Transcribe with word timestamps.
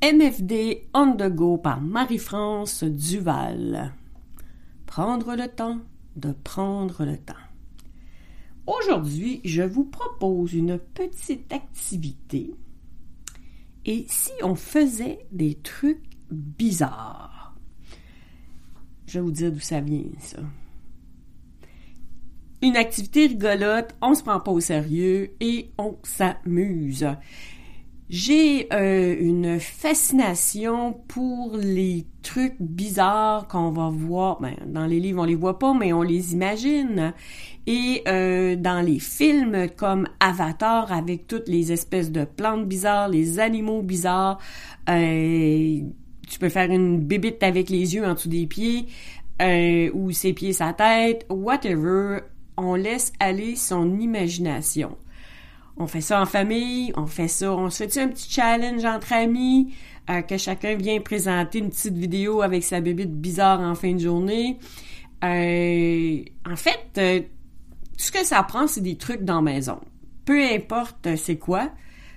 MFD 0.00 0.90
on 0.94 1.16
the 1.16 1.28
go 1.28 1.58
par 1.58 1.80
Marie-France 1.80 2.84
Duval. 2.84 3.92
Prendre 4.86 5.34
le 5.34 5.48
temps 5.48 5.80
de 6.14 6.30
prendre 6.30 7.04
le 7.04 7.18
temps. 7.18 7.34
Aujourd'hui, 8.68 9.40
je 9.44 9.62
vous 9.62 9.82
propose 9.82 10.54
une 10.54 10.78
petite 10.78 11.52
activité. 11.52 12.54
Et 13.86 14.06
si 14.08 14.30
on 14.44 14.54
faisait 14.54 15.26
des 15.32 15.56
trucs 15.56 16.16
bizarres? 16.30 17.56
Je 19.06 19.18
vais 19.18 19.24
vous 19.24 19.32
dire 19.32 19.50
d'où 19.50 19.58
ça 19.58 19.80
vient, 19.80 20.04
ça. 20.20 20.38
Une 22.62 22.76
activité 22.76 23.26
rigolote, 23.26 23.96
on 24.00 24.14
se 24.14 24.22
prend 24.22 24.38
pas 24.38 24.52
au 24.52 24.60
sérieux 24.60 25.34
et 25.40 25.72
on 25.76 25.98
s'amuse. 26.04 27.04
J'ai 28.10 28.72
euh, 28.72 29.16
une 29.20 29.60
fascination 29.60 30.94
pour 31.08 31.58
les 31.58 32.06
trucs 32.22 32.56
bizarres 32.58 33.46
qu'on 33.48 33.70
va 33.70 33.90
voir. 33.90 34.40
Ben, 34.40 34.54
dans 34.66 34.86
les 34.86 34.98
livres, 34.98 35.20
on 35.20 35.26
les 35.26 35.34
voit 35.34 35.58
pas, 35.58 35.74
mais 35.74 35.92
on 35.92 36.00
les 36.00 36.32
imagine. 36.32 37.12
Et 37.66 38.02
euh, 38.08 38.56
dans 38.56 38.80
les 38.80 38.98
films 38.98 39.68
comme 39.76 40.08
Avatar, 40.20 40.90
avec 40.90 41.26
toutes 41.26 41.48
les 41.48 41.70
espèces 41.70 42.10
de 42.10 42.24
plantes 42.24 42.66
bizarres, 42.66 43.10
les 43.10 43.40
animaux 43.40 43.82
bizarres, 43.82 44.38
euh, 44.88 45.80
tu 46.26 46.38
peux 46.38 46.48
faire 46.48 46.70
une 46.70 47.00
bébite 47.00 47.42
avec 47.42 47.68
les 47.68 47.94
yeux 47.94 48.06
en 48.06 48.14
dessous 48.14 48.30
des 48.30 48.46
pieds, 48.46 48.86
ou 49.92 50.12
ses 50.12 50.32
pieds, 50.32 50.54
sa 50.54 50.72
tête, 50.72 51.26
whatever. 51.28 52.20
On 52.56 52.74
laisse 52.74 53.12
aller 53.20 53.54
son 53.54 54.00
imagination. 54.00 54.96
On 55.78 55.86
fait 55.86 56.00
ça 56.00 56.20
en 56.20 56.26
famille, 56.26 56.92
on 56.96 57.06
fait 57.06 57.28
ça, 57.28 57.52
on 57.52 57.70
se 57.70 57.86
fait 57.86 58.00
un 58.00 58.08
petit 58.08 58.28
challenge 58.28 58.84
entre 58.84 59.12
amis, 59.12 59.74
euh, 60.10 60.22
que 60.22 60.36
chacun 60.36 60.74
vient 60.74 61.00
présenter 61.00 61.60
une 61.60 61.70
petite 61.70 61.94
vidéo 61.94 62.42
avec 62.42 62.64
sa 62.64 62.80
bébite 62.80 63.12
bizarre 63.12 63.60
en 63.60 63.76
fin 63.76 63.92
de 63.92 64.00
journée. 64.00 64.58
Euh, 65.22 66.24
en 66.50 66.56
fait, 66.56 66.88
euh, 66.98 67.20
tout 67.20 67.26
ce 67.96 68.10
que 68.10 68.24
ça 68.24 68.42
prend, 68.42 68.66
c'est 68.66 68.80
des 68.80 68.96
trucs 68.96 69.22
dans 69.22 69.36
la 69.36 69.52
maison. 69.52 69.78
Peu 70.24 70.42
importe 70.42 71.14
c'est 71.16 71.38
quoi. 71.38 71.70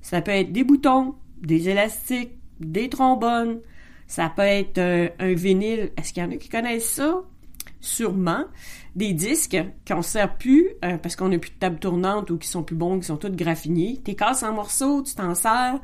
Ça 0.00 0.22
peut 0.22 0.32
être 0.32 0.50
des 0.50 0.64
boutons, 0.64 1.14
des 1.42 1.68
élastiques, 1.68 2.32
des 2.58 2.88
trombones. 2.88 3.60
Ça 4.06 4.32
peut 4.34 4.42
être 4.42 4.78
un 5.18 5.34
vinyle. 5.34 5.90
Est-ce 5.96 6.12
qu'il 6.12 6.22
y 6.22 6.26
en 6.26 6.30
a 6.30 6.36
qui 6.36 6.48
connaissent 6.48 6.90
ça? 6.90 7.22
Sûrement, 7.82 8.44
des 8.96 9.12
disques 9.12 9.58
qu'on 9.86 10.00
sert 10.00 10.38
plus 10.38 10.68
euh, 10.84 10.96
parce 10.96 11.16
qu'on 11.16 11.28
n'a 11.28 11.38
plus 11.38 11.50
de 11.50 11.58
table 11.58 11.78
tournante 11.78 12.30
ou 12.30 12.38
qui 12.38 12.48
sont 12.48 12.62
plus 12.62 12.76
bons, 12.76 13.00
qui 13.00 13.06
sont 13.06 13.16
tous 13.18 13.30
graffinés. 13.30 14.00
T'es 14.02 14.14
casses 14.14 14.42
en 14.44 14.54
morceaux, 14.54 15.02
tu 15.02 15.14
t'en 15.14 15.34
sers. 15.34 15.78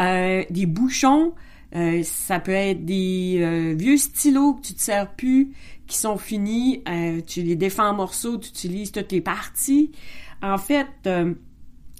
Euh, 0.00 0.44
des 0.50 0.66
bouchons, 0.66 1.34
euh, 1.74 2.02
ça 2.04 2.38
peut 2.38 2.52
être 2.52 2.84
des 2.84 3.74
vieux 3.76 3.96
stylos 3.96 4.54
que 4.54 4.68
tu 4.68 4.74
te 4.74 4.80
sers 4.80 5.10
plus, 5.14 5.52
qui 5.86 5.96
sont 5.96 6.18
finis, 6.18 6.84
tu 7.26 7.42
les 7.42 7.56
défends 7.56 7.88
en 7.88 7.94
morceaux, 7.94 8.38
tu 8.38 8.50
utilises 8.50 8.92
toutes 8.92 9.10
les 9.10 9.20
parties. 9.20 9.90
En 10.42 10.58
fait, 10.58 10.86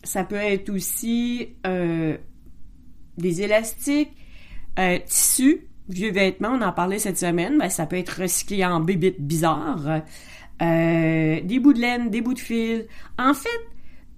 ça 0.05 0.25
peut 0.25 0.37
être 0.37 0.71
aussi 0.71 1.49
des 1.65 3.43
élastiques, 3.43 4.13
tissus, 5.07 5.67
vieux 5.93 6.13
vêtements, 6.13 6.53
on 6.53 6.63
en 6.63 6.73
parlait 6.73 6.99
cette 6.99 7.19
semaine, 7.19 7.59
ben, 7.59 7.69
ça 7.69 7.87
peut 7.87 7.97
être 7.97 8.23
recyclé 8.23 8.65
en 8.65 8.81
bébites 8.81 9.21
bizarres, 9.21 10.03
euh, 10.63 11.41
des 11.41 11.59
bouts 11.59 11.73
de 11.73 11.81
laine, 11.81 12.11
des 12.11 12.21
bouts 12.21 12.35
de 12.35 12.39
fil. 12.39 12.87
En 13.19 13.35
fait, 13.35 13.49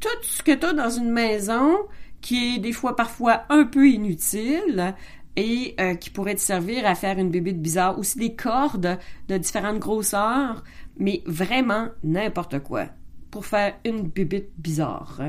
tout 0.00 0.08
ce 0.22 0.42
que 0.42 0.52
tu 0.52 0.66
as 0.66 0.72
dans 0.72 0.90
une 0.90 1.10
maison 1.10 1.76
qui 2.20 2.54
est 2.54 2.58
des 2.58 2.72
fois 2.72 2.96
parfois 2.96 3.42
un 3.48 3.64
peu 3.64 3.88
inutile 3.88 4.94
et 5.36 5.74
euh, 5.80 5.94
qui 5.94 6.10
pourrait 6.10 6.34
te 6.34 6.40
servir 6.40 6.86
à 6.86 6.94
faire 6.94 7.18
une 7.18 7.30
bébite 7.30 7.60
bizarre. 7.60 7.98
Aussi 7.98 8.18
des 8.18 8.34
cordes 8.34 8.98
de 9.28 9.38
différentes 9.38 9.78
grosseurs, 9.78 10.62
mais 10.98 11.22
vraiment 11.26 11.88
n'importe 12.04 12.60
quoi 12.60 12.86
pour 13.30 13.46
faire 13.46 13.74
une 13.84 14.02
bébite 14.02 14.50
bizarre. 14.58 15.20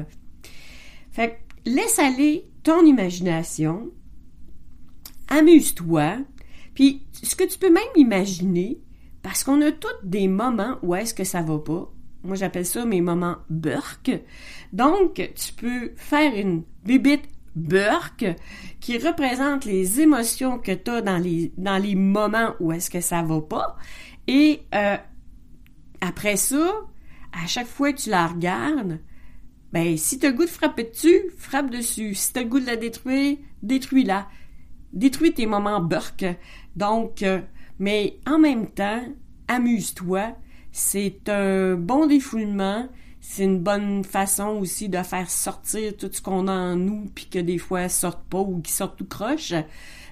Fait 1.12 1.40
que 1.64 1.70
laisse 1.70 2.00
aller 2.00 2.46
ton 2.64 2.86
imagination, 2.86 3.90
amuse-toi, 5.30 6.18
puis, 6.74 7.06
ce 7.12 7.36
que 7.36 7.44
tu 7.44 7.58
peux 7.58 7.72
même 7.72 7.84
imaginer, 7.96 8.80
parce 9.22 9.44
qu'on 9.44 9.62
a 9.62 9.72
tous 9.72 9.88
des 10.04 10.28
moments 10.28 10.78
où 10.82 10.96
est-ce 10.96 11.14
que 11.14 11.24
ça 11.24 11.42
va 11.42 11.60
pas. 11.60 11.92
Moi, 12.24 12.36
j'appelle 12.36 12.66
ça 12.66 12.86
mes 12.86 13.02
moments 13.02 13.38
burk. 13.50 14.12
Donc, 14.72 15.16
tu 15.36 15.54
peux 15.54 15.92
faire 15.96 16.36
une 16.36 16.64
bibite 16.86 17.26
burk 17.56 18.26
qui 18.80 18.98
représente 18.98 19.66
les 19.66 20.02
émotions 20.02 20.58
que 20.58 20.72
tu 20.72 20.90
as 20.90 21.02
dans 21.02 21.18
les, 21.18 21.54
dans 21.58 21.78
les 21.78 21.96
moments 21.96 22.56
où 22.60 22.72
est-ce 22.72 22.90
que 22.90 23.02
ça 23.02 23.22
va 23.22 23.42
pas. 23.42 23.78
Et 24.28 24.62
euh, 24.74 24.98
après 26.02 26.38
ça, 26.38 26.74
à 27.32 27.48
chaque 27.48 27.68
fois 27.68 27.94
que 27.94 28.02
tu 28.02 28.10
la 28.10 28.28
regardes, 28.28 29.00
ben, 29.72 29.98
si 29.98 30.20
tu 30.20 30.26
as 30.26 30.30
le 30.30 30.36
goût 30.36 30.46
de 30.46 30.50
frapper 30.50 30.84
dessus, 30.84 31.32
frappe 31.38 31.70
dessus. 31.70 32.14
Si 32.14 32.32
tu 32.32 32.40
as 32.40 32.44
le 32.44 32.50
goût 32.50 32.60
de 32.60 32.66
la 32.66 32.76
détruire, 32.76 33.38
détruis-la 33.64 34.28
détruis 34.94 35.34
tes 35.34 35.46
moments 35.46 35.82
burk. 35.82 36.26
Donc, 36.76 37.24
euh, 37.24 37.42
mais 37.80 38.18
en 38.26 38.40
même 38.40 38.68
temps, 38.68 39.04
amuse-toi. 39.48 40.36
C'est 40.72 41.30
un 41.30 41.76
bon 41.76 42.08
défoulement. 42.08 42.88
C'est 43.20 43.44
une 43.44 43.60
bonne 43.60 44.04
façon 44.04 44.58
aussi 44.60 44.90
de 44.90 45.02
faire 45.04 45.30
sortir 45.30 45.96
tout 45.98 46.10
ce 46.12 46.22
qu'on 46.22 46.48
a 46.48 46.54
en 46.54 46.76
nous, 46.76 47.10
puis 47.14 47.28
que 47.30 47.40
des 47.40 47.58
fois 47.58 47.88
sorte 47.90 48.24
pas 48.30 48.40
ou 48.40 48.60
qui 48.62 48.72
sortent 48.72 48.98
tout 48.98 49.08
croche. 49.08 49.54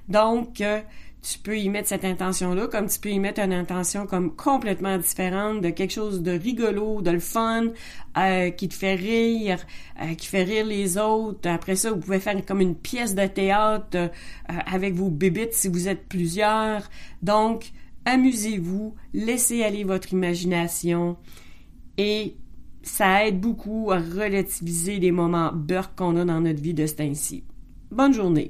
Donc, 0.07 0.61
euh, 0.61 0.81
tu 1.21 1.37
peux 1.37 1.57
y 1.57 1.69
mettre 1.69 1.87
cette 1.87 2.03
intention-là, 2.03 2.67
comme 2.67 2.87
tu 2.87 2.99
peux 2.99 3.09
y 3.09 3.19
mettre 3.19 3.41
une 3.41 3.53
intention 3.53 4.07
comme 4.07 4.35
complètement 4.35 4.97
différente 4.97 5.61
de 5.61 5.69
quelque 5.69 5.91
chose 5.91 6.23
de 6.23 6.31
rigolo, 6.31 7.01
de 7.01 7.11
le 7.11 7.19
fun, 7.19 7.67
euh, 8.17 8.49
qui 8.49 8.67
te 8.67 8.73
fait 8.73 8.95
rire, 8.95 9.59
euh, 10.01 10.15
qui 10.15 10.25
fait 10.25 10.43
rire 10.43 10.65
les 10.65 10.97
autres. 10.97 11.47
Après 11.47 11.75
ça, 11.75 11.91
vous 11.91 11.99
pouvez 11.99 12.19
faire 12.19 12.43
comme 12.45 12.59
une 12.59 12.75
pièce 12.75 13.13
de 13.13 13.27
théâtre 13.27 13.95
euh, 13.95 14.07
avec 14.47 14.95
vos 14.95 15.09
bébites 15.09 15.53
si 15.53 15.67
vous 15.67 15.87
êtes 15.87 16.07
plusieurs. 16.07 16.89
Donc, 17.21 17.71
amusez-vous, 18.05 18.95
laissez 19.13 19.63
aller 19.63 19.83
votre 19.83 20.13
imagination 20.13 21.17
et 21.99 22.35
ça 22.81 23.27
aide 23.27 23.39
beaucoup 23.39 23.91
à 23.91 23.99
relativiser 23.99 24.97
les 24.97 25.11
moments 25.11 25.51
beurre 25.53 25.93
qu'on 25.93 26.17
a 26.17 26.25
dans 26.25 26.41
notre 26.41 26.61
vie 26.61 26.73
de 26.73 26.87
ce 26.87 26.95
temps-ci. 26.95 27.43
Bonne 27.91 28.13
journée. 28.13 28.49